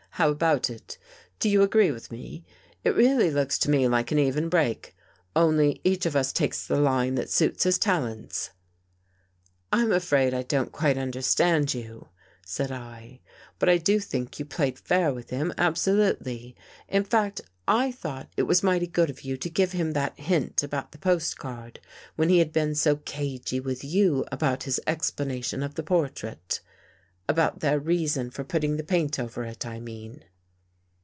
"How 0.15 0.29
about 0.29 0.69
it? 0.69 0.99
Do 1.39 1.49
you 1.49 1.63
agree 1.63 1.89
with 1.89 2.11
me? 2.11 2.45
It 2.83 2.91
really 2.93 3.31
looks 3.31 3.57
to 3.59 3.71
me 3.71 3.87
like 3.87 4.11
an 4.11 4.19
even 4.19 4.49
break. 4.49 4.93
Only 5.35 5.81
each 5.83 6.05
of 6.05 6.15
us 6.15 6.31
takes 6.31 6.67
the 6.67 6.77
line 6.79 7.15
that 7.15 7.29
suits 7.31 7.63
his 7.63 7.79
talents." 7.79 8.51
100 9.71 9.85
AN 9.85 9.87
EVEN 9.87 9.89
BREAK" 9.89 9.89
Pm 9.93 9.97
afraid 9.97 10.33
I 10.37 10.41
don't 10.43 10.71
quite 10.71 10.97
understand 10.99 11.73
you," 11.73 12.09
said 12.45 12.71
I." 12.71 13.21
But 13.57 13.67
I 13.69 13.77
do 13.79 13.99
think 13.99 14.37
you 14.37 14.45
played 14.45 14.77
fair 14.77 15.11
with 15.11 15.31
him, 15.31 15.53
absolutely. 15.57 16.55
In 16.87 17.03
fact 17.03 17.41
I 17.67 17.91
thought 17.91 18.29
it 18.37 18.43
was 18.43 18.61
mighty 18.61 18.87
good 18.87 19.09
of 19.09 19.21
you 19.21 19.37
to 19.37 19.49
give 19.49 19.71
him 19.71 19.93
that 19.93 20.19
hint 20.19 20.61
about 20.61 20.91
the 20.91 20.99
postcard 20.99 21.79
when 22.15 22.29
he 22.29 22.37
had 22.37 22.53
been 22.53 22.75
so 22.75 22.97
cagey 22.97 23.59
with 23.59 23.83
you 23.83 24.25
about 24.31 24.63
his 24.63 24.79
ex 24.85 25.09
planation 25.09 25.65
of 25.65 25.73
the 25.75 25.83
portrait— 25.83 26.59
about 27.31 27.61
their 27.61 27.79
reason 27.79 28.29
for 28.29 28.43
putting 28.43 28.75
the 28.75 28.83
paint 28.83 29.17
over 29.17 29.45
it, 29.45 29.65
I 29.65 29.79
mean." 29.79 30.25